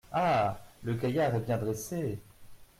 [0.13, 0.57] Ah!
[0.81, 2.19] le gaillard est bien dressé…